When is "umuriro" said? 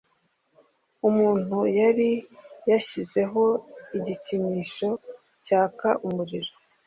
6.07-6.51